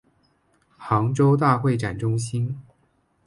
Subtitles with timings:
[0.79, 2.59] 杭州大会展中心